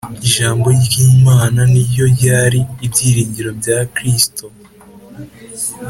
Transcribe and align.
Ijambo 0.27 0.67
ry’Imana 0.83 1.59
niryo 1.71 2.05
ryari 2.15 2.59
ibyiringiro 2.85 3.49
bya 3.59 3.77
Kristo 3.95 4.45